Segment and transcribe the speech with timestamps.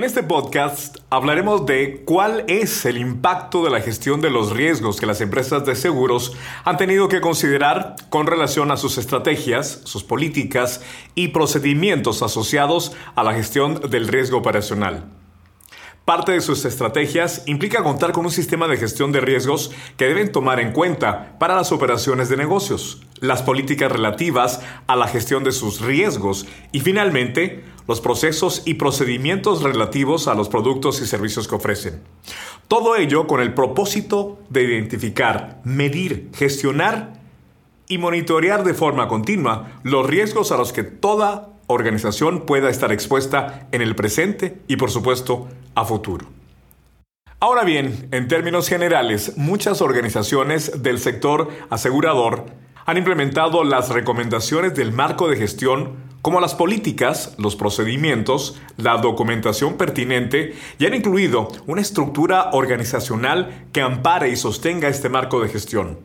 [0.00, 4.98] En este podcast hablaremos de cuál es el impacto de la gestión de los riesgos
[4.98, 6.34] que las empresas de seguros
[6.64, 10.80] han tenido que considerar con relación a sus estrategias, sus políticas
[11.14, 15.04] y procedimientos asociados a la gestión del riesgo operacional.
[16.04, 20.32] Parte de sus estrategias implica contar con un sistema de gestión de riesgos que deben
[20.32, 25.52] tomar en cuenta para las operaciones de negocios, las políticas relativas a la gestión de
[25.52, 31.54] sus riesgos y finalmente los procesos y procedimientos relativos a los productos y servicios que
[31.54, 32.02] ofrecen.
[32.66, 37.20] Todo ello con el propósito de identificar, medir, gestionar
[37.88, 43.68] y monitorear de forma continua los riesgos a los que toda organización pueda estar expuesta
[43.72, 46.26] en el presente y por supuesto a futuro.
[47.38, 52.44] Ahora bien, en términos generales, muchas organizaciones del sector asegurador
[52.84, 59.78] han implementado las recomendaciones del marco de gestión como las políticas, los procedimientos, la documentación
[59.78, 65.98] pertinente y han incluido una estructura organizacional que ampare y sostenga este marco de gestión.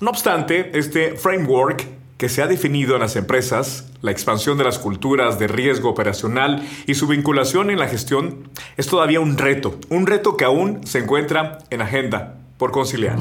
[0.00, 1.86] No obstante, este framework
[2.22, 6.64] que se ha definido en las empresas, la expansión de las culturas de riesgo operacional
[6.86, 11.00] y su vinculación en la gestión es todavía un reto, un reto que aún se
[11.00, 13.18] encuentra en agenda por conciliar.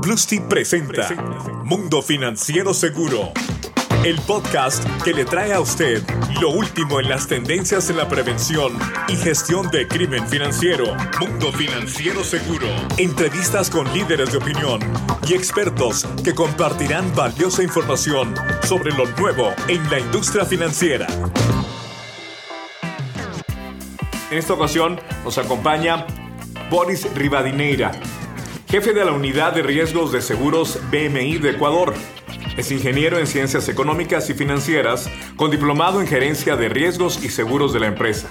[0.00, 1.10] Plusty presenta
[1.62, 3.34] Mundo Financiero Seguro
[4.06, 6.00] el podcast que le trae a usted
[6.40, 10.94] lo último en las tendencias en la prevención y gestión de crimen financiero.
[11.18, 12.68] Mundo Financiero Seguro.
[12.98, 14.78] Entrevistas con líderes de opinión
[15.26, 21.08] y expertos que compartirán valiosa información sobre lo nuevo en la industria financiera.
[24.30, 26.06] En esta ocasión nos acompaña
[26.70, 27.90] Boris Rivadineira,
[28.68, 31.92] jefe de la Unidad de Riesgos de Seguros BMI de Ecuador
[32.56, 37.72] es ingeniero en ciencias económicas y financieras con diplomado en gerencia de riesgos y seguros
[37.72, 38.28] de la empresa.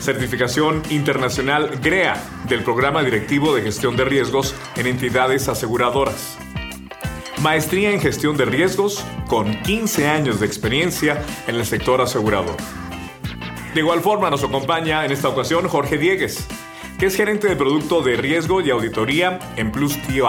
[0.00, 6.36] Certificación internacional GREA del Programa Directivo de Gestión de Riesgos en entidades aseguradoras.
[7.40, 12.56] Maestría en gestión de riesgos con 15 años de experiencia en el sector asegurador.
[13.74, 16.46] De igual forma nos acompaña en esta ocasión Jorge Diegues,
[16.98, 20.20] que es gerente de producto de riesgo y auditoría en Plus TI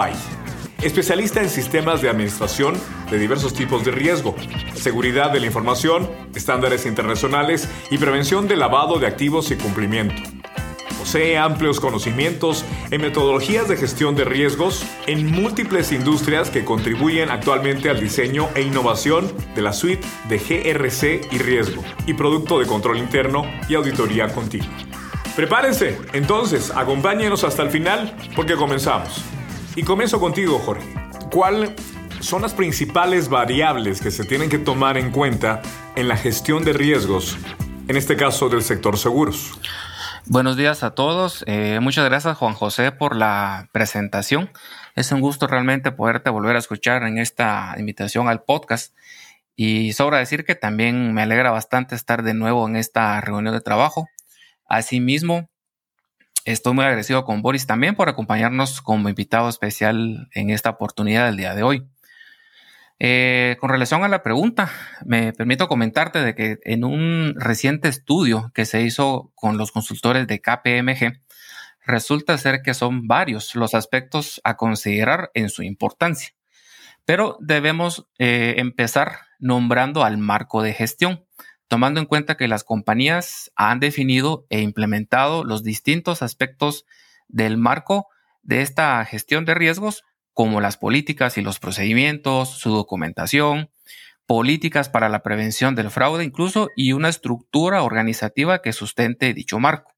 [0.84, 2.74] especialista en sistemas de administración
[3.10, 4.36] de diversos tipos de riesgo,
[4.74, 10.22] seguridad de la información, estándares internacionales y prevención de lavado de activos y cumplimiento.
[10.98, 17.90] Posee amplios conocimientos en metodologías de gestión de riesgos en múltiples industrias que contribuyen actualmente
[17.90, 22.98] al diseño e innovación de la suite de GRC y riesgo y producto de control
[22.98, 24.68] interno y auditoría continua.
[25.36, 29.33] Prepárense, entonces, acompáñenos hasta el final porque comenzamos.
[29.76, 30.86] Y comienzo contigo, Jorge.
[31.32, 31.72] ¿Cuáles
[32.20, 35.62] son las principales variables que se tienen que tomar en cuenta
[35.96, 37.36] en la gestión de riesgos,
[37.88, 39.58] en este caso del sector seguros?
[40.26, 41.42] Buenos días a todos.
[41.48, 44.48] Eh, muchas gracias Juan José por la presentación.
[44.94, 48.94] Es un gusto realmente poderte volver a escuchar en esta invitación al podcast.
[49.56, 53.60] Y sobra decir que también me alegra bastante estar de nuevo en esta reunión de
[53.60, 54.08] trabajo.
[54.68, 55.48] Asimismo,
[56.44, 61.38] Estoy muy agradecido con Boris también por acompañarnos como invitado especial en esta oportunidad del
[61.38, 61.88] día de hoy.
[62.98, 64.70] Eh, con relación a la pregunta,
[65.06, 70.26] me permito comentarte de que en un reciente estudio que se hizo con los consultores
[70.26, 71.18] de KPMG,
[71.86, 76.34] resulta ser que son varios los aspectos a considerar en su importancia.
[77.06, 81.23] Pero debemos eh, empezar nombrando al marco de gestión,
[81.68, 86.84] tomando en cuenta que las compañías han definido e implementado los distintos aspectos
[87.28, 88.08] del marco
[88.42, 90.02] de esta gestión de riesgos,
[90.32, 93.70] como las políticas y los procedimientos, su documentación,
[94.26, 99.92] políticas para la prevención del fraude incluso y una estructura organizativa que sustente dicho marco.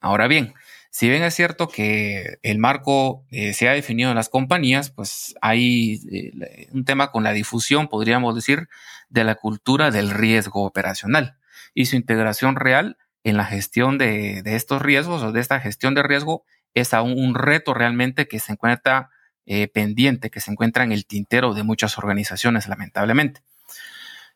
[0.00, 0.54] Ahora bien,
[0.98, 5.36] si bien es cierto que el marco eh, se ha definido en las compañías, pues
[5.40, 8.68] hay eh, un tema con la difusión, podríamos decir,
[9.08, 11.38] de la cultura del riesgo operacional
[11.72, 16.02] y su integración real en la gestión de, estos riesgos o de esta gestión de
[16.02, 16.42] riesgo
[16.74, 19.10] es aún un reto realmente que se encuentra
[19.46, 23.42] eh, pendiente, que se encuentra en el tintero de muchas organizaciones, lamentablemente.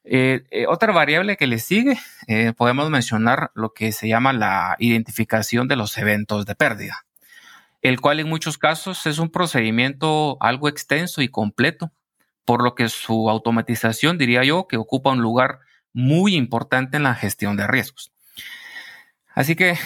[0.04, 1.96] Eh, eh, otra variable que le sigue,
[2.26, 7.06] eh, podemos mencionar lo que se llama la identificación de los eventos de pérdida,
[7.82, 11.92] el cual en muchos casos es un procedimiento algo extenso y completo,
[12.44, 15.60] por lo que su automatización, diría yo, que ocupa un lugar
[15.92, 18.12] muy importante en la gestión de riesgos.
[19.34, 19.76] Así que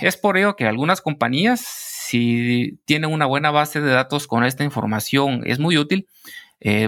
[0.00, 4.62] es por ello que algunas compañías, si tienen una buena base de datos con esta
[4.64, 6.08] información, es muy útil,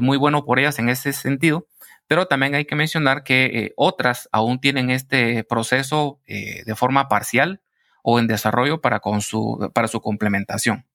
[0.01, 1.67] muy bueno por ellas en ese sentido,
[2.09, 7.07] pero también hay que mencionar que eh, otras aún tienen este proceso eh, de forma
[7.09, 7.61] parcial
[8.03, 10.87] o en desarrollo para, su, para su complementación.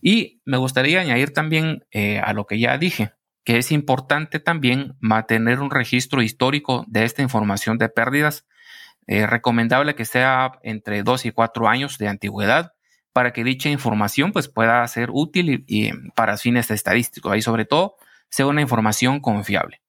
[0.00, 3.12] Y me gustaría añadir también eh, a lo que ya dije,
[3.44, 8.46] que es importante también mantener un registro histórico de esta información de pérdidas.
[9.06, 12.72] recomendable que sea entre dos y cuatro años de antigüedad
[13.12, 15.66] para que dicha información pues, pueda ser útil
[16.14, 17.96] para fines estadísticos y sobre todo
[18.30, 19.80] sea una información confiable.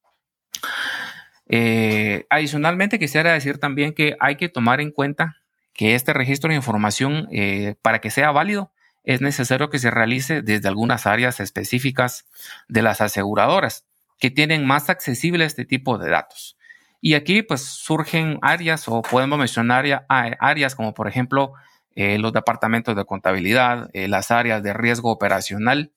[1.53, 5.35] Eh, adicionalmente, quisiera decir también que hay que tomar en cuenta
[5.73, 8.71] que este registro de información, eh, para que sea válido,
[9.03, 12.25] es necesario que se realice desde algunas áreas específicas
[12.69, 13.85] de las aseguradoras
[14.17, 16.57] que tienen más accesible este tipo de datos.
[17.01, 21.53] Y aquí pues surgen áreas o podemos mencionar áreas como por ejemplo
[21.95, 25.91] eh, los departamentos de contabilidad, las áreas de riesgo operacional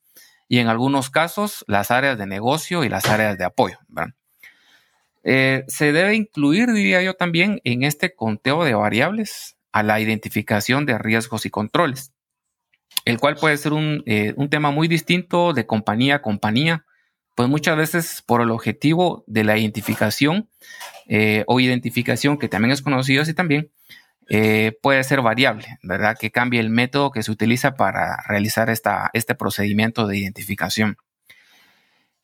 [0.49, 3.77] y en algunos casos las áreas de negocio y las áreas de apoyo.
[5.27, 10.85] Eh, se debe incluir, diría yo también, en este conteo de variables a la identificación
[10.85, 12.13] de riesgos y controles,
[13.05, 16.85] el cual puede ser un, eh, tema muy distinto de compañía a compañía,
[17.33, 20.47] pues muchas veces por el objetivo de la identificación
[21.07, 23.71] eh, o identificación que también es conocido así también,
[24.81, 26.17] puede ser variable, ¿verdad?
[26.19, 30.97] Que cambie el método que se utiliza para realizar esta, este procedimiento de identificación.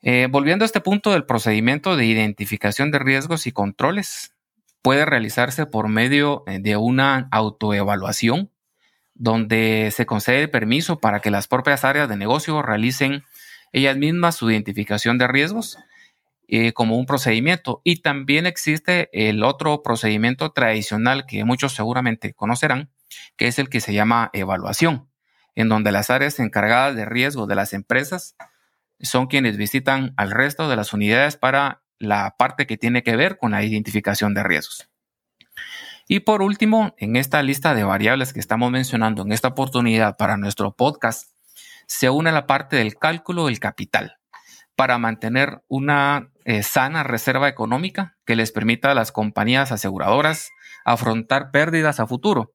[0.02, 4.34] Eh, volviendo a este punto del procedimiento de identificación de riesgos y controles,
[4.82, 8.50] puede realizarse por medio eh, de una autoevaluación
[9.14, 13.22] donde se concede permiso para que las propias áreas de negocio realicen
[13.72, 15.78] ellas mismas su identificación de riesgos
[16.48, 17.80] eh, como un procedimiento.
[17.84, 22.90] Y también existe el otro procedimiento tradicional que muchos seguramente conocerán,
[23.36, 25.08] que es el que se llama evaluación,
[25.54, 28.34] en donde las áreas encargadas de riesgo de las empresas
[29.06, 33.38] son quienes visitan al resto de las unidades para la parte que tiene que ver
[33.38, 34.88] con la identificación de riesgos.
[36.08, 40.36] Y por último, en esta lista de variables que estamos mencionando en esta oportunidad para
[40.36, 41.30] nuestro podcast,
[41.86, 44.18] se une la parte del cálculo del capital
[44.76, 50.50] para mantener una eh, sana reserva económica que les permita a las compañías aseguradoras
[50.84, 52.52] afrontar pérdidas a futuro.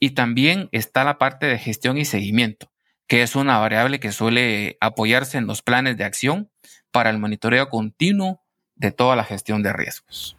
[0.00, 2.70] Y también está la parte de gestión y seguimiento,
[3.08, 6.50] que es una variable que suele apoyarse en los planes de acción
[6.92, 8.42] para el monitoreo continuo
[8.76, 10.36] de toda la gestión de riesgos.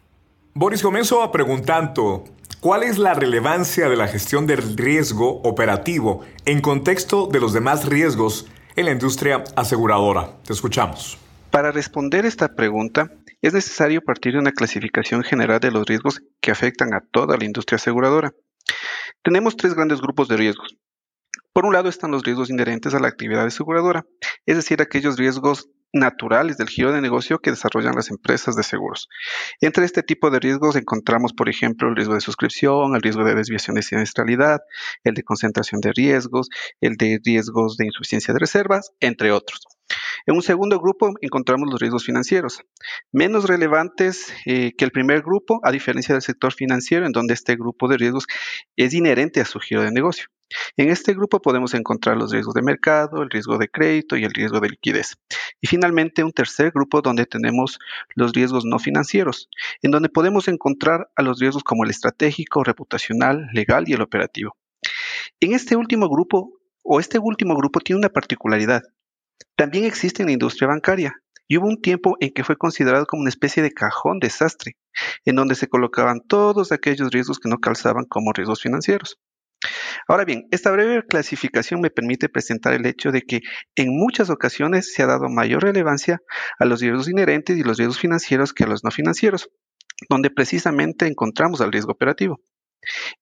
[0.54, 2.24] Boris, comienzo preguntando,
[2.60, 7.86] ¿cuál es la relevancia de la gestión del riesgo operativo en contexto de los demás
[7.86, 8.46] riesgos
[8.76, 10.30] en la industria aseguradora?
[10.44, 11.18] Te escuchamos.
[11.50, 13.12] Para responder esta pregunta,
[13.42, 17.44] es necesario partir de una clasificación general de los riesgos que afectan a toda la
[17.44, 18.32] industria aseguradora.
[19.22, 20.76] Tenemos tres grandes grupos de riesgos,
[21.52, 24.06] por un lado están los riesgos inherentes a la actividad aseguradora,
[24.46, 29.08] es decir, aquellos riesgos naturales del giro de negocio que desarrollan las empresas de seguros.
[29.60, 33.34] Entre este tipo de riesgos encontramos, por ejemplo, el riesgo de suscripción, el riesgo de
[33.34, 34.60] desviación de siniestralidad,
[35.04, 36.48] el de concentración de riesgos,
[36.80, 39.66] el de riesgos de insuficiencia de reservas, entre otros.
[40.26, 42.62] En un segundo grupo encontramos los riesgos financieros,
[43.10, 47.56] menos relevantes eh, que el primer grupo, a diferencia del sector financiero, en donde este
[47.56, 48.26] grupo de riesgos
[48.76, 50.26] es inherente a su giro de negocio.
[50.76, 54.32] En este grupo podemos encontrar los riesgos de mercado, el riesgo de crédito y el
[54.32, 55.16] riesgo de liquidez.
[55.60, 57.78] Y finalmente un tercer grupo donde tenemos
[58.14, 59.48] los riesgos no financieros,
[59.82, 64.56] en donde podemos encontrar a los riesgos como el estratégico, reputacional, legal y el operativo.
[65.40, 68.82] En este último grupo, o este último grupo tiene una particularidad.
[69.56, 71.14] También existe en la industria bancaria,
[71.50, 74.76] y hubo un tiempo en que fue considerado como una especie de cajón desastre,
[75.24, 79.18] en donde se colocaban todos aquellos riesgos que no calzaban como riesgos financieros.
[80.08, 83.40] Ahora bien, esta breve clasificación me permite presentar el hecho de que
[83.76, 86.20] en muchas ocasiones se ha dado mayor relevancia
[86.58, 89.50] a los riesgos inherentes y los riesgos financieros que a los no financieros,
[90.08, 92.40] donde precisamente encontramos al riesgo operativo.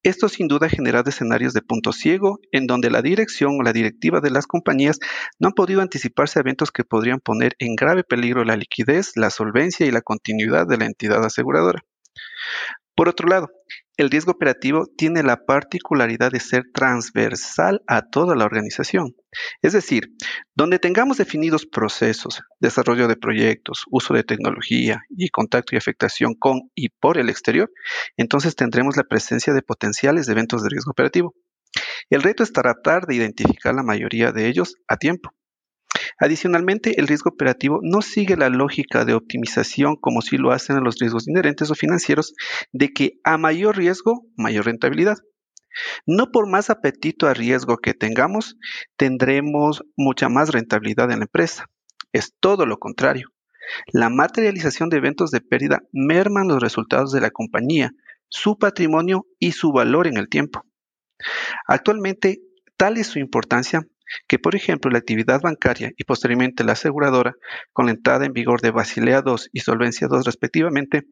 [0.05, 3.73] Esto sin duda ha generado escenarios de punto ciego en donde la dirección o la
[3.73, 5.01] directiva de las compañías
[5.41, 9.31] no han podido anticiparse a eventos que podrían poner en grave peligro la liquidez, la
[9.31, 11.83] solvencia y la continuidad de la entidad aseguradora.
[12.95, 13.51] Por otro lado,
[13.99, 19.17] el riesgo operativo tiene la particularidad de ser transversal a toda la organización.
[19.61, 20.15] Es decir,
[20.55, 26.71] donde tengamos definidos procesos, desarrollo de proyectos, uso de tecnología y contacto y afectación con
[26.77, 27.71] y por el exterior,
[28.17, 31.35] entonces tendremos la presencia de potenciales eventos de riesgo operativo.
[32.09, 35.31] El reto es tratar de identificar la mayoría de ellos a tiempo.
[36.21, 40.99] Adicionalmente, el riesgo operativo no sigue la lógica de optimización como si lo hacen los
[40.99, 42.35] riesgos inherentes o financieros,
[42.73, 45.19] de que a mayor riesgo, mayor rentabilidad.
[46.07, 48.57] No por más apetito a riesgo que tengamos,
[48.97, 51.67] tendremos mucha más rentabilidad en la empresa.
[52.13, 53.29] Es todo lo contrario.
[53.93, 57.93] la materialización de eventos de pérdida merman los resultados de la compañía,
[58.29, 60.65] su patrimonio y su valor en el tiempo.
[61.67, 62.41] Actualmente,
[62.79, 63.83] tal es su importancia
[64.27, 67.35] que, por ejemplo, la actividad bancaria y posteriormente la aseguradora,
[67.73, 71.07] con la entrada en vigor de Basilea II y Solvencia II respectivamente,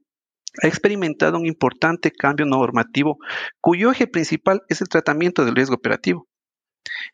[0.62, 3.18] ha experimentado un importante cambio normativo
[3.60, 6.26] cuyo eje principal es el tratamiento del riesgo operativo.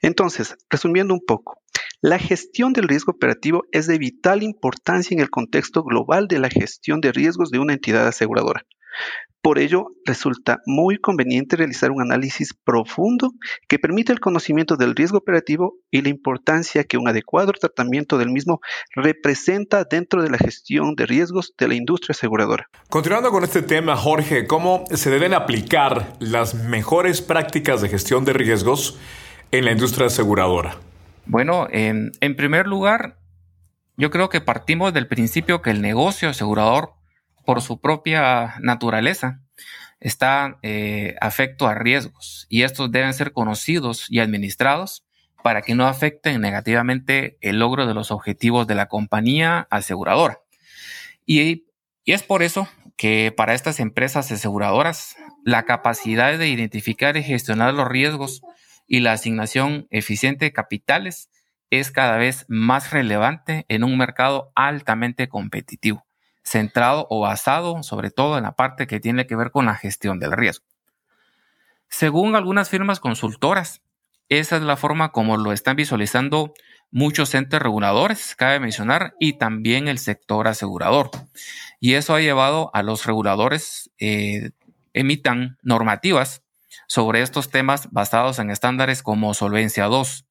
[0.00, 1.60] Entonces, resumiendo un poco,
[2.00, 6.50] la gestión del riesgo operativo es de vital importancia en el contexto global de la
[6.50, 8.64] gestión de riesgos de una entidad aseguradora.
[9.42, 13.32] Por ello, resulta muy conveniente realizar un análisis profundo
[13.66, 18.30] que permita el conocimiento del riesgo operativo y la importancia que un adecuado tratamiento del
[18.30, 18.60] mismo
[18.94, 22.68] representa dentro de la gestión de riesgos de la industria aseguradora.
[22.88, 28.34] Continuando con este tema, Jorge, ¿cómo se deben aplicar las mejores prácticas de gestión de
[28.34, 28.96] riesgos
[29.50, 30.76] en la industria aseguradora?
[31.26, 33.18] Bueno, en, en primer lugar,
[33.96, 37.01] yo creo que partimos del principio que el negocio asegurador
[37.44, 39.40] por su propia naturaleza,
[40.02, 45.04] está eh, afecto a riesgos y estos deben ser conocidos y administrados
[45.44, 50.40] para que no afecten negativamente el logro de los objetivos de la compañía aseguradora.
[51.24, 51.66] Y,
[52.04, 57.74] y es por eso que para estas empresas aseguradoras la capacidad de identificar y gestionar
[57.74, 58.42] los riesgos
[58.86, 61.30] y la asignación eficiente de capitales
[61.70, 66.04] es cada vez más relevante en un mercado altamente competitivo
[66.44, 70.18] centrado o basado sobre todo en la parte que tiene que ver con la gestión
[70.18, 70.64] del riesgo.
[71.88, 73.82] Según algunas firmas consultoras,
[74.28, 76.54] esa es la forma como lo están visualizando
[76.90, 81.10] muchos entes reguladores, cabe mencionar, y también el sector asegurador.
[81.80, 84.50] Y eso ha llevado a los reguladores eh,
[84.92, 86.42] emitan normativas
[86.86, 90.26] sobre estos temas basados en estándares como Solvencia 2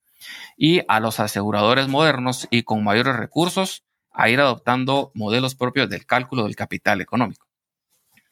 [0.58, 6.06] y a los aseguradores modernos y con mayores recursos a ir adoptando modelos propios del
[6.06, 7.48] cálculo del capital económico.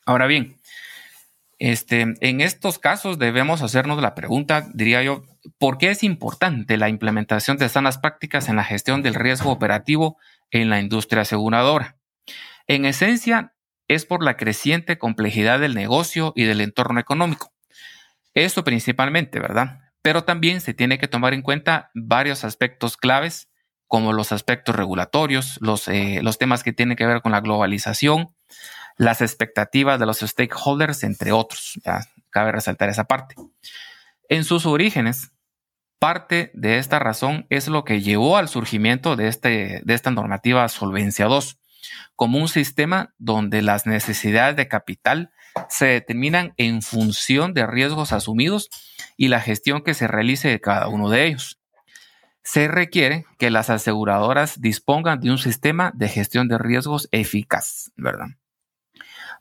[0.05, 0.57] Ahora bien,
[1.59, 5.23] este, en estos casos debemos hacernos la pregunta, diría yo,
[5.57, 10.17] ¿por qué es importante la implementación de sanas prácticas en la gestión del riesgo operativo
[10.51, 11.97] en la industria aseguradora?
[12.67, 13.53] En esencia,
[13.89, 17.51] es por la creciente complejidad del negocio y del entorno económico.
[18.35, 19.79] Eso principalmente, ¿verdad?
[20.01, 23.48] Pero también se tiene que tomar en cuenta varios aspectos claves
[23.89, 28.29] como los aspectos regulatorios, los, eh, los temas que tienen que ver con la globalización,
[28.97, 31.79] las expectativas de los stakeholders, entre otros.
[32.29, 33.35] cabe resaltar esa parte.
[34.29, 35.31] En sus orígenes,
[35.97, 40.69] parte de esta razón es lo que llevó al surgimiento de, este, de esta normativa
[40.69, 41.57] Solvencia 2,
[42.15, 45.31] como un sistema donde las necesidades de capital
[45.67, 48.69] se determinan en función de riesgos asumidos
[49.17, 51.58] y la gestión que se realice de cada uno de ellos
[52.43, 58.27] se requiere que las aseguradoras dispongan de un sistema de gestión de riesgos eficaz, ¿verdad?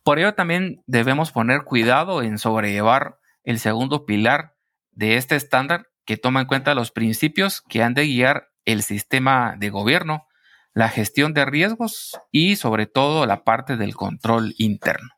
[0.02, 4.54] Por ello también debemos poner cuidado en sobrellevar el segundo pilar
[4.92, 9.54] de este estándar que toma en cuenta los principios que han de guiar el sistema
[9.58, 10.26] de gobierno,
[10.74, 15.10] la gestión de riesgos y sobre todo la parte del control interno.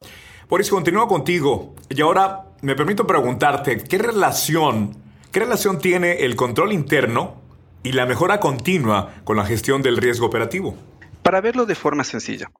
[0.49, 4.96] Por eso continúo contigo y ahora me permito preguntarte, ¿qué relación,
[5.30, 7.40] qué relación tiene el control interno
[7.82, 10.76] y la mejora continua con la gestión del riesgo operativo?
[11.22, 12.50] Para verlo de forma sencilla,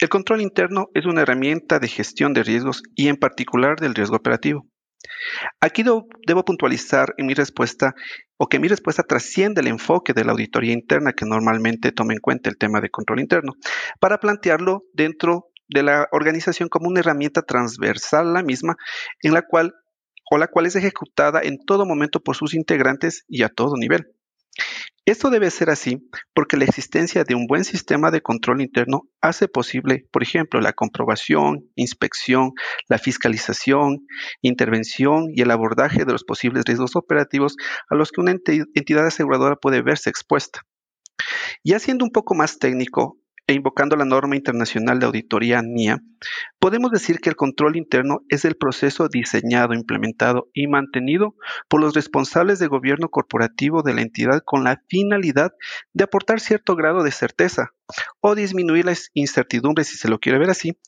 [0.00, 4.16] el control interno es una herramienta de gestión de riesgos y en particular del riesgo
[4.16, 4.66] operativo.
[5.60, 7.94] Aquí debo, puntualizar en mi respuesta
[8.38, 12.20] o que mi respuesta trasciende el enfoque de la auditoría interna que normalmente toma en
[12.20, 13.52] cuenta el tema de control interno,
[14.00, 18.76] para plantearlo dentro de la organización como una herramienta transversal la misma
[19.22, 19.74] en la cual
[20.32, 24.06] o la cual es ejecutada en todo momento por sus integrantes y a todo nivel.
[25.06, 29.48] Esto debe ser así porque la existencia de un buen sistema de control interno hace
[29.48, 32.52] posible, por ejemplo, la comprobación, inspección,
[32.88, 34.06] la fiscalización,
[34.42, 37.56] intervención y el abordaje de los posibles riesgos operativos
[37.88, 40.60] a los que una entidad aseguradora puede verse expuesta.
[41.62, 43.19] Y haciendo un poco más técnico,
[43.50, 45.98] e invocando la norma internacional de auditoría NIA,
[46.60, 51.34] podemos decir que el control interno es el proceso diseñado, implementado y mantenido
[51.68, 55.50] por los responsables de gobierno corporativo de la entidad con la finalidad
[55.92, 57.72] de aportar cierto grado de certeza
[58.20, 60.78] o disminuir las incertidumbres, si se lo quiere ver así,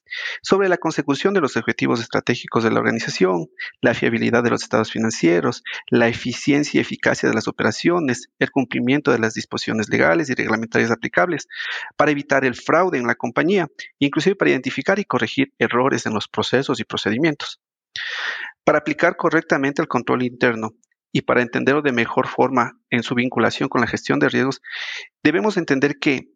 [0.42, 3.48] sobre la consecución de los objetivos estratégicos de la organización,
[3.80, 9.10] la fiabilidad de los estados financieros, la eficiencia y eficacia de las operaciones, el cumplimiento
[9.10, 11.48] de las disposiciones legales y reglamentarias aplicables,
[11.96, 13.68] para evitar el fraude en la compañía,
[13.98, 17.60] inclusive para identificar y corregir errores en los procesos y procedimientos.
[18.64, 20.74] Para aplicar correctamente el control interno
[21.12, 24.62] y para entenderlo de mejor forma en su vinculación con la gestión de riesgos,
[25.22, 26.28] debemos entender que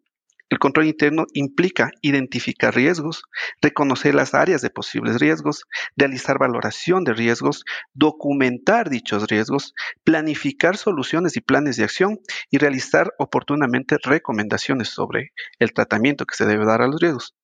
[0.49, 3.23] El control interno implica identificar riesgos,
[3.61, 5.65] reconocer las áreas de posibles riesgos,
[5.97, 9.73] realizar valoración de riesgos, documentar dichos riesgos,
[10.05, 16.45] planificar soluciones y planes de acción y realizar oportunamente recomendaciones sobre el tratamiento que se
[16.45, 17.35] debe dar a los riesgos.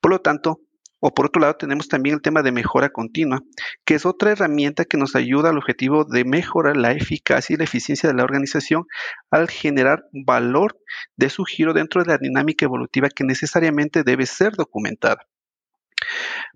[0.00, 0.60] Por lo tanto,
[1.04, 3.42] o por otro lado, tenemos también el tema de mejora continua,
[3.84, 7.64] que es otra herramienta que nos ayuda al objetivo de mejorar la eficacia y la
[7.64, 8.86] eficiencia de la organización
[9.28, 10.78] al generar valor
[11.16, 15.26] de su giro dentro de la dinámica evolutiva que necesariamente debe ser documentada.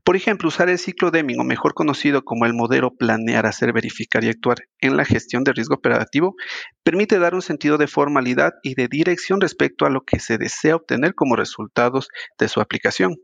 [0.04, 4.22] Por ejemplo, usar el ciclo Deming, o mejor conocido como el modelo planear, hacer, verificar
[4.22, 6.36] y actuar en la gestión de riesgo operativo,
[6.84, 10.76] permite dar un sentido de formalidad y de dirección respecto a lo que se desea
[10.76, 13.16] obtener como resultados de su aplicación.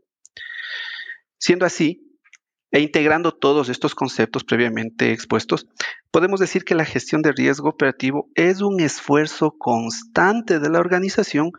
[1.45, 1.99] Siendo así,
[2.71, 5.67] e integrando todos estos conceptos previamente expuestos,
[6.09, 11.51] podemos decir que la gestión de riesgo operativo es un esfuerzo constante de la organización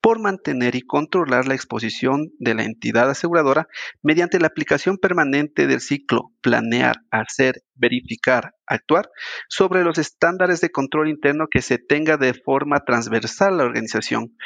[0.00, 3.68] por mantener y controlar la exposición de la entidad aseguradora
[4.02, 9.08] mediante la aplicación permanente del ciclo planear, hacer, verificar, actuar
[9.48, 14.36] sobre los estándares de control interno que se tenga de forma transversal a la organización,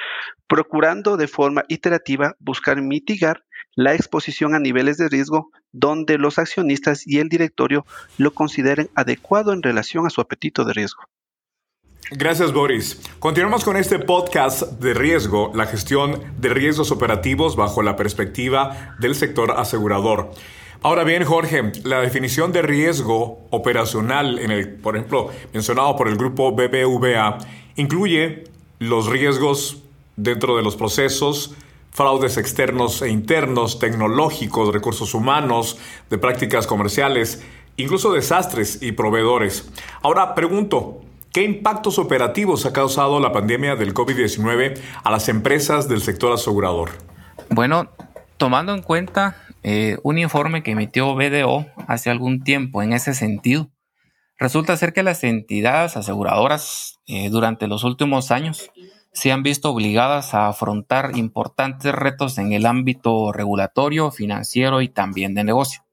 [0.47, 3.43] procurando de forma iterativa buscar mitigar
[3.75, 7.87] la exposición a niveles de riesgo donde los accionistas y el directorio
[8.19, 11.03] lo consideren adecuado en relación a su apetito de riesgo.
[12.11, 13.01] Gracias, Boris.
[13.19, 19.15] Continuamos con este podcast de riesgo, la gestión de riesgos operativos bajo la perspectiva del
[19.15, 20.31] sector asegurador.
[20.83, 26.17] Ahora bien, Jorge, la definición de riesgo operacional, en el, por ejemplo, mencionado por el
[26.17, 27.39] grupo BBVA,
[27.77, 28.45] incluye
[28.79, 29.79] los riesgos
[30.17, 31.55] dentro de los procesos,
[31.93, 35.79] fraudes externos e internos, tecnológicos, recursos humanos,
[36.11, 37.45] de prácticas comerciales,
[37.77, 39.71] incluso desastres y proveedores.
[40.03, 46.01] Ahora pregunto, ¿qué impactos operativos ha causado la pandemia del COVID-19 a las empresas del
[46.01, 46.91] sector asegurador?
[47.51, 47.91] Bueno,
[48.39, 53.71] tomando en cuenta eh, un informe que emitió BDO hace algún tiempo en ese sentido,
[54.39, 58.71] resulta ser que las entidades aseguradoras eh, durante los últimos años
[59.13, 65.35] se han visto obligadas a afrontar importantes retos en el ámbito regulatorio, financiero y también
[65.35, 65.85] de negocio.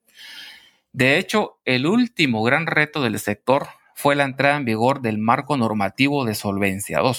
[0.93, 5.57] De hecho, el último gran reto del sector fue la entrada en vigor del marco
[5.57, 7.13] normativo de Solvencia II,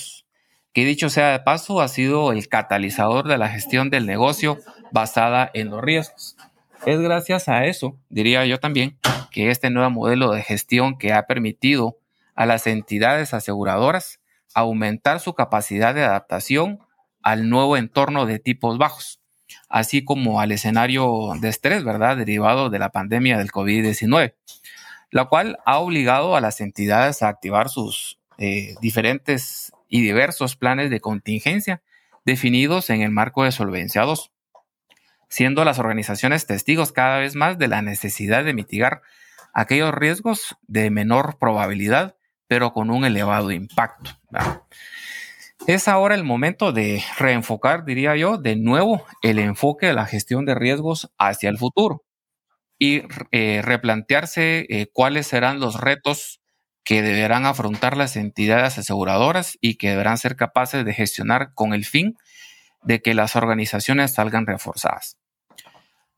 [0.72, 4.58] que dicho sea de paso ha sido el catalizador de la gestión del negocio
[4.92, 6.36] basada en los riesgos.
[6.86, 8.96] Es gracias a eso, diría yo también,
[9.30, 11.98] que este nuevo modelo de gestión que ha permitido
[12.34, 14.19] a las entidades aseguradoras
[14.54, 16.80] aumentar su capacidad de adaptación
[17.22, 19.20] al nuevo entorno de tipos bajos,
[19.68, 22.16] así como al escenario de estrés, ¿verdad?
[22.16, 24.34] Derivado de la pandemia del COVID-19,
[25.10, 30.90] la cual ha obligado a las entidades a activar sus eh, diferentes y diversos planes
[30.90, 31.82] de contingencia
[32.24, 34.14] definidos en el marco de Solvencia II,
[35.28, 39.02] siendo las organizaciones testigos cada vez más de la necesidad de mitigar
[39.52, 42.16] aquellos riesgos de menor probabilidad
[42.50, 44.10] pero con un elevado impacto.
[45.68, 50.46] Es ahora el momento de reenfocar, diría yo, de nuevo el enfoque de la gestión
[50.46, 52.02] de riesgos hacia el futuro
[52.76, 56.40] y eh, replantearse eh, cuáles serán los retos
[56.82, 61.84] que deberán afrontar las entidades aseguradoras y que deberán ser capaces de gestionar con el
[61.84, 62.16] fin
[62.82, 65.18] de que las organizaciones salgan reforzadas.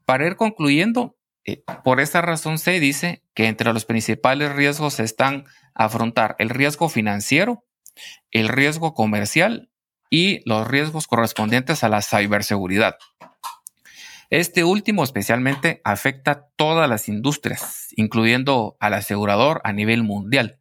[0.07, 1.14] Para ir concluyendo,
[1.45, 6.89] eh, por esta razón se dice que entre los principales riesgos están afrontar el riesgo
[6.89, 7.65] financiero,
[8.31, 9.71] el riesgo comercial
[10.11, 12.97] y los riesgos correspondientes a la ciberseguridad.
[14.29, 20.59] Este último especialmente afecta todas las industrias, incluyendo al asegurador a nivel mundial,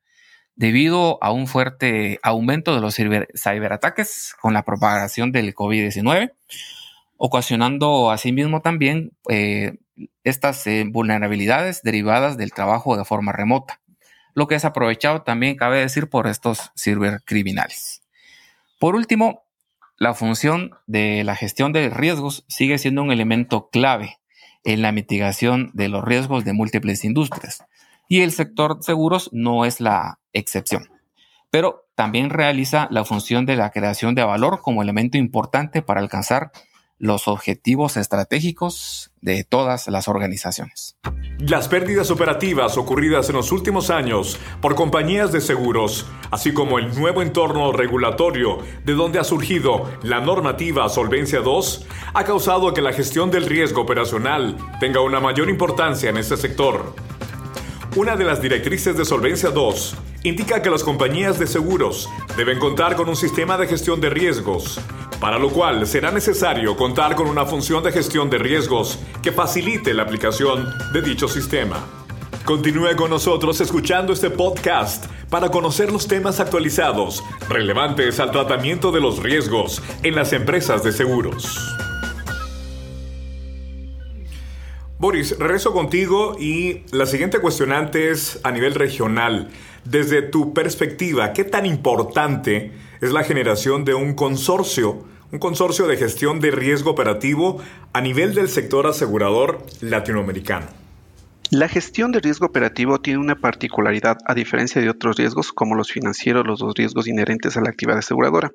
[0.56, 6.34] debido a un fuerte aumento de los ciberataques con la propagación del COVID-19,
[7.17, 9.78] ocasionando asimismo también eh,
[10.24, 13.81] estas eh, vulnerabilidades derivadas del trabajo de forma remota
[14.34, 18.02] lo que es aprovechado también, cabe decir, por estos cibercriminales.
[18.80, 19.44] Por último,
[19.98, 24.17] la función de la gestión de riesgos sigue siendo un elemento clave
[24.63, 27.63] en la mitigación de los riesgos de múltiples industrias,
[28.08, 30.89] y el sector seguros no es la excepción.
[31.50, 36.52] Pero también realiza la función de la creación de valor como elemento importante para alcanzar
[37.01, 40.95] los objetivos estratégicos de todas las organizaciones.
[41.39, 46.93] Las pérdidas operativas ocurridas en los últimos años por compañías de seguros, así como el
[46.93, 52.93] nuevo entorno regulatorio de donde ha surgido la normativa Solvencia II, ha causado que la
[52.93, 56.93] gestión del riesgo operacional tenga una mayor importancia en este sector.
[57.95, 59.73] Una de las directrices de Solvencia II
[60.23, 64.79] indica que las compañías de seguros deben contar con un sistema de gestión de riesgos
[65.21, 69.93] para lo cual será necesario contar con una función de gestión de riesgos que facilite
[69.93, 71.86] la aplicación de dicho sistema.
[72.43, 78.99] Continúe con nosotros escuchando este podcast para conocer los temas actualizados relevantes al tratamiento de
[78.99, 81.55] los riesgos en las empresas de seguros.
[84.97, 89.49] Boris, regreso contigo y la siguiente cuestionante es a nivel regional.
[89.86, 95.98] Desde tu perspectiva, ¿qué tan importante es la generación de un consorcio, un consorcio de
[95.98, 97.62] gestión de riesgo operativo
[97.94, 100.67] a nivel del sector asegurador latinoamericano?
[101.50, 105.91] La gestión de riesgo operativo tiene una particularidad a diferencia de otros riesgos como los
[105.91, 108.52] financieros, los dos riesgos inherentes a la actividad aseguradora.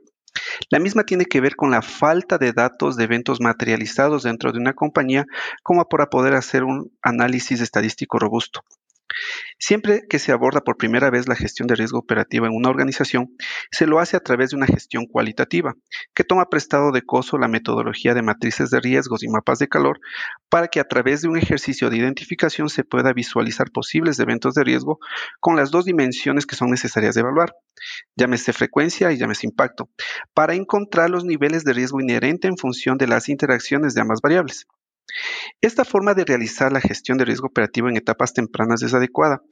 [0.71, 4.59] La misma tiene que ver con la falta de datos de eventos materializados dentro de
[4.59, 5.27] una compañía
[5.63, 8.63] como para poder hacer un análisis estadístico robusto.
[9.59, 13.37] Siempre que se aborda por primera vez la gestión de riesgo operativo en una organización,
[13.71, 15.75] se lo hace a través de una gestión cualitativa,
[16.15, 20.01] que toma prestado de coso la metodología de matrices de riesgos y mapas de calor
[20.49, 24.65] para que a través de un ejercicio de identificación se pueda visualizar posibles eventos de
[24.65, 24.99] riesgo
[25.41, 27.55] con las dos dimensiones que son necesarias de evaluar,
[28.17, 29.91] llámese frecuencia y llámese impacto,
[30.35, 34.67] para encontrar los niveles de riesgo inherente en función de las interacciones de ambas variables.
[35.61, 39.43] Esta forma de realizar la gestión de riesgo operativo en etapas tempranas es adecuada,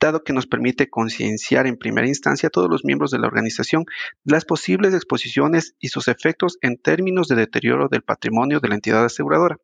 [0.00, 3.84] dado que nos permite concienciar en primera instancia a todos los miembros de la organización
[4.24, 9.04] las posibles exposiciones y sus efectos en términos de deterioro del patrimonio de la entidad
[9.04, 9.58] aseguradora.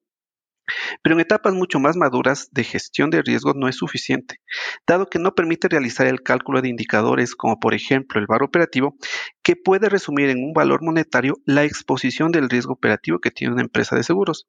[1.03, 4.41] Pero en etapas mucho más maduras de gestión de riesgos no es suficiente,
[4.87, 8.97] dado que no permite realizar el cálculo de indicadores como por ejemplo el VAR operativo,
[9.43, 13.63] que puede resumir en un valor monetario la exposición del riesgo operativo que tiene una
[13.63, 14.47] empresa de seguros,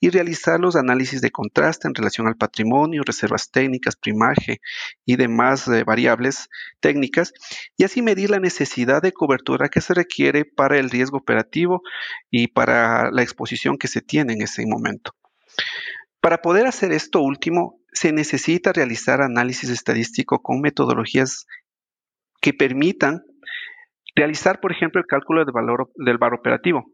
[0.00, 4.60] y realizar los análisis de contraste en relación al patrimonio, reservas técnicas, primaje
[5.04, 6.48] y demás eh, variables
[6.80, 7.32] técnicas,
[7.76, 11.82] y así medir la necesidad de cobertura que se requiere para el riesgo operativo
[12.30, 15.12] y para la exposición que se tiene en ese momento.
[16.20, 21.46] Para poder hacer esto último, se necesita realizar análisis estadístico con metodologías
[22.40, 23.22] que permitan
[24.14, 26.84] realizar, por ejemplo, el cálculo del valor del bar operativo,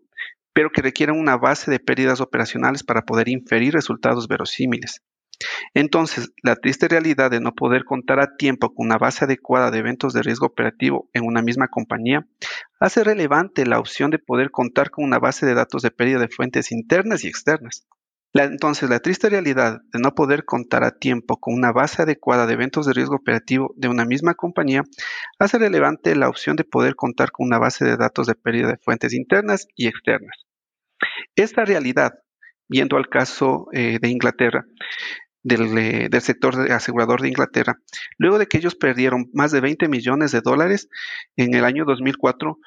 [0.52, 5.00] pero que requieran una base de pérdidas operacionales para poder inferir resultados verosímiles.
[5.74, 9.78] Entonces, la triste realidad de no poder contar a tiempo con una base adecuada de
[9.78, 12.26] eventos de riesgo operativo en una misma compañía
[12.78, 16.28] hace relevante la opción de poder contar con una base de datos de pérdida de
[16.28, 17.86] fuentes internas y externas
[18.34, 22.54] entonces, la triste realidad de no poder contar a tiempo con una base adecuada de
[22.54, 24.84] eventos de riesgo operativo de una misma compañía
[25.38, 28.78] hace relevante la opción de poder contar con una base de datos de pérdida de
[28.78, 30.46] fuentes internas y externas.
[31.36, 32.12] Esta realidad,
[32.68, 34.64] viendo al caso eh, de Inglaterra,
[35.42, 37.76] del, eh, del, sector asegurador de Inglaterra,
[38.16, 40.88] luego de que ellos perdieron más de 20 millones de dólares
[41.36, 42.58] en el año 2004,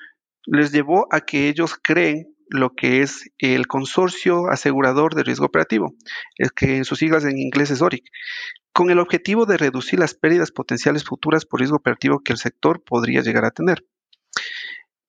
[0.47, 5.95] les llevó a que ellos creen lo que es el consorcio asegurador de riesgo operativo,
[6.37, 8.05] es que en sus siglas en inglés es ORIC,
[8.73, 12.83] con el objetivo de reducir las pérdidas potenciales futuras por riesgo operativo que el sector
[12.83, 13.85] podría llegar a tener.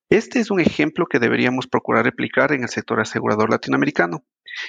[0.08, 4.24] Este es un ejemplo que deberíamos procurar replicar en el sector asegurador latinoamericano.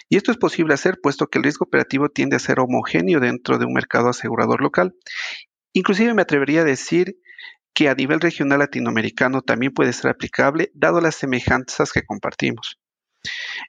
[0.10, 3.60] Y esto es posible hacer puesto que el riesgo operativo tiende a ser homogéneo dentro
[3.60, 4.96] de un mercado asegurador local.
[5.74, 7.18] Inclusive me atrevería a decir
[7.78, 12.80] que a nivel regional latinoamericano también puede ser aplicable, dado las semejanzas que compartimos.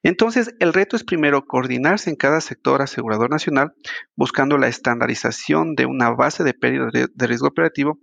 [0.03, 3.75] Entonces, el reto es primero coordinarse en cada sector asegurador nacional,
[4.17, 7.99] buscando la estandarización de una base de pérdida de riesgo operativo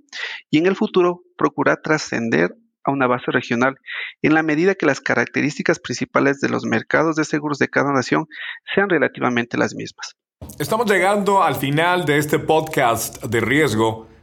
[0.51, 2.51] y en el futuro procurar trascender
[2.83, 3.77] a una base regional
[4.21, 8.27] en la medida que las características principales de los mercados de seguros de cada nación
[8.75, 10.13] sean relativamente las mismas.
[10.59, 14.13] Estamos llegando al final de este podcast de riesgo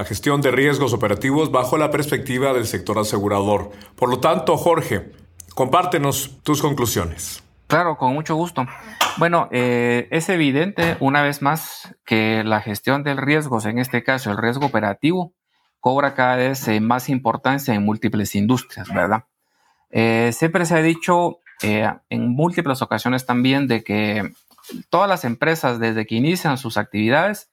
[0.00, 3.70] la gestión de riesgos operativos bajo la perspectiva del sector asegurador.
[3.96, 5.10] Por lo tanto, Jorge,
[5.54, 7.42] compártenos tus conclusiones.
[7.66, 8.64] Claro, con mucho gusto.
[9.18, 14.30] Bueno, eh, es evidente una vez más que la gestión del riesgos, en este caso
[14.30, 15.34] el riesgo operativo,
[15.80, 19.24] cobra cada vez eh, más importancia en múltiples industrias, ¿verdad?
[19.90, 24.32] Eh, siempre se ha dicho en múltiples ocasiones también de que
[24.88, 27.49] todas las empresas desde que inician sus actividades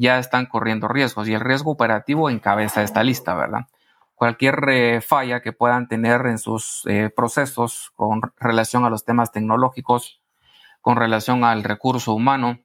[0.00, 3.66] ya están corriendo riesgos y el riesgo operativo encabeza esta lista, ¿verdad?
[4.14, 9.30] Cualquier eh, falla que puedan tener en sus eh, procesos con relación a los temas
[9.30, 10.22] tecnológicos,
[10.80, 12.60] con relación al recurso humano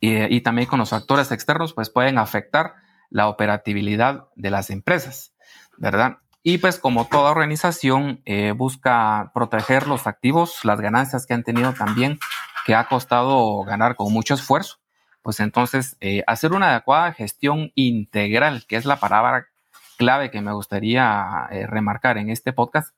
[0.00, 2.74] y, también con los factores externos, pues pueden afectar
[3.08, 5.32] la operatividad de las empresas,
[5.78, 6.18] ¿verdad?
[6.42, 11.72] Y pues como toda organización eh, busca proteger los activos, las ganancias que han tenido
[11.72, 12.18] también,
[12.66, 14.78] que ha costado ganar con mucho esfuerzo
[15.26, 19.48] pues entonces eh, hacer una adecuada gestión integral, que es la palabra
[19.98, 22.94] clave que me gustaría eh, remarcar en este podcast,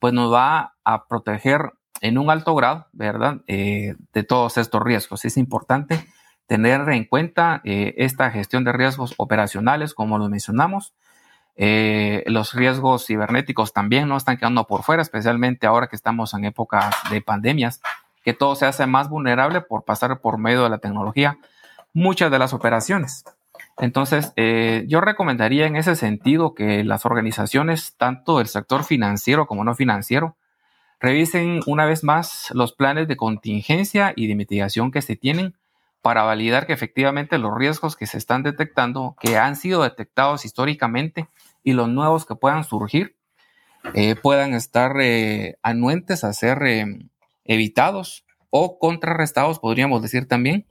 [0.00, 3.42] pues nos va a proteger en un alto grado, ¿verdad?
[3.46, 5.24] Eh, de todos estos riesgos.
[5.24, 6.04] Es importante
[6.48, 10.94] tener en cuenta eh, esta gestión de riesgos operacionales, como lo mencionamos.
[11.54, 16.92] Los riesgos cibernéticos también no están quedando por fuera, especialmente ahora que estamos en épocas
[17.08, 17.80] de pandemias,
[18.24, 21.38] que todo se hace más vulnerable por pasar por medio de la tecnología
[21.98, 23.24] muchas de las operaciones.
[23.78, 24.32] Entonces,
[24.86, 30.36] yo recomendaría en ese sentido que las organizaciones, tanto del sector financiero como no financiero,
[31.00, 35.54] Revisen una vez más los planes de contingencia y de mitigación que se tienen
[36.02, 41.28] para validar que efectivamente los riesgos que se están detectando, que han sido detectados históricamente
[41.62, 43.16] y los nuevos que puedan surgir,
[43.94, 46.98] eh, puedan estar eh, anuentes a ser eh,
[47.44, 50.66] evitados o contrarrestados, podríamos decir también,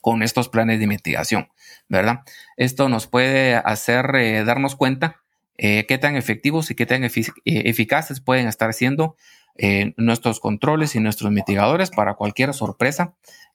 [0.00, 1.48] con estos planes de mitigación,
[1.88, 2.20] ¿verdad?
[2.56, 5.22] Esto nos puede hacer darnos cuenta
[5.56, 9.16] qué tan efectivos y qué tan eficaces pueden estar siendo
[9.96, 13.14] nuestros controles y nuestros mitigadores para cualquier sorpresa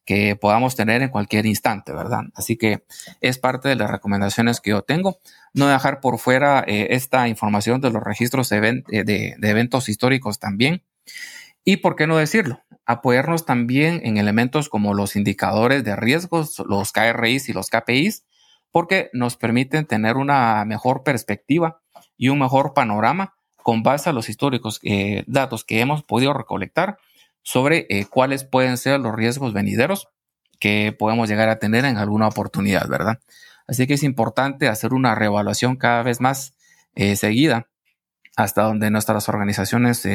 [0.09, 2.23] que podamos tener en cualquier instante, ¿verdad?
[2.33, 2.83] Así que
[3.21, 5.19] es parte de las recomendaciones que yo tengo.
[5.53, 10.81] No dejar por fuera eh, esta información de los registros de, eventos históricos también.
[11.63, 16.91] Y por qué no decirlo, apoyarnos también en elementos como los indicadores de riesgos, los
[16.91, 18.25] KRIs y los KPIs,
[18.71, 21.81] porque nos permiten tener una mejor perspectiva
[22.17, 26.97] y un mejor panorama con base a los históricos eh, datos que hemos podido recolectar
[27.43, 30.07] sobre eh, cuáles pueden ser los riesgos venideros
[30.59, 33.19] que podemos llegar a tener en alguna oportunidad, ¿verdad?
[33.67, 36.53] Así que es importante hacer una reevaluación cada vez más
[36.95, 37.67] eh, seguida
[38.39, 40.07] hasta donde nuestras organizaciones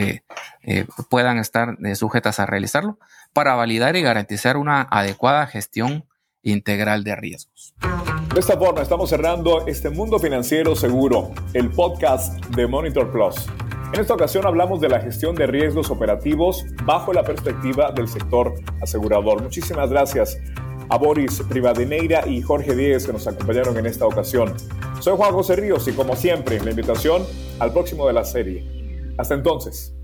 [1.09, 2.99] puedan estar sujetas a realizarlo
[3.33, 6.07] para validar y garantizar una adecuada gestión
[6.43, 7.75] integral de riesgos.
[8.33, 13.47] De esta forma estamos cerrando este Mundo Financiero Seguro, el podcast de Monitor Plus.
[13.93, 18.55] En esta ocasión hablamos de la gestión de riesgos operativos bajo la perspectiva del sector
[18.83, 19.43] asegurador.
[19.43, 20.37] Muchísimas gracias
[20.89, 24.55] a Boris Privadeneira y Jorge Díez que nos acompañaron en esta ocasión.
[25.01, 27.25] Soy Juan José Ríos y como siempre, la invitación
[27.59, 28.65] al próximo de la serie.
[29.17, 29.95] Hasta entonces.